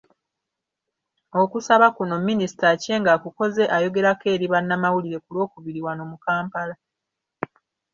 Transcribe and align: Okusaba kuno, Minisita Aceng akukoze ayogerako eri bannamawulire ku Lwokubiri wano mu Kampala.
Okusaba 1.41 1.87
kuno, 1.95 2.15
Minisita 2.27 2.65
Aceng 2.73 3.05
akukoze 3.15 3.63
ayogerako 3.75 4.25
eri 4.33 4.45
bannamawulire 4.53 5.17
ku 5.23 5.29
Lwokubiri 5.35 5.79
wano 5.85 6.03
mu 6.11 6.17
Kampala. 6.25 6.75